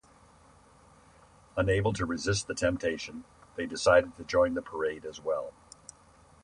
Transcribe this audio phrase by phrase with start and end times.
[1.55, 3.23] Unable to resist the temptation,
[3.55, 5.53] they decided to join the parade as well.